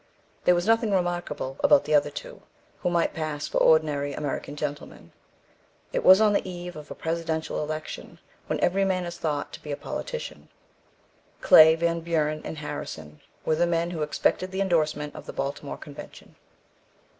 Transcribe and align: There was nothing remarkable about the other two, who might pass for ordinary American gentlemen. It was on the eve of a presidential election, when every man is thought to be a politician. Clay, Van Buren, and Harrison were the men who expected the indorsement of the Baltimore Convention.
There 0.45 0.55
was 0.55 0.65
nothing 0.65 0.89
remarkable 0.89 1.57
about 1.63 1.85
the 1.85 1.93
other 1.93 2.09
two, 2.09 2.41
who 2.79 2.89
might 2.89 3.13
pass 3.13 3.47
for 3.47 3.59
ordinary 3.59 4.13
American 4.15 4.55
gentlemen. 4.55 5.11
It 5.93 6.03
was 6.03 6.19
on 6.19 6.33
the 6.33 6.49
eve 6.49 6.75
of 6.75 6.89
a 6.89 6.95
presidential 6.95 7.61
election, 7.61 8.17
when 8.47 8.59
every 8.61 8.83
man 8.83 9.05
is 9.05 9.19
thought 9.19 9.53
to 9.53 9.61
be 9.61 9.71
a 9.71 9.77
politician. 9.77 10.49
Clay, 11.41 11.75
Van 11.75 11.99
Buren, 11.99 12.41
and 12.43 12.57
Harrison 12.57 13.21
were 13.45 13.53
the 13.53 13.67
men 13.67 13.91
who 13.91 14.01
expected 14.01 14.49
the 14.49 14.59
indorsement 14.61 15.13
of 15.13 15.27
the 15.27 15.33
Baltimore 15.33 15.77
Convention. 15.77 16.35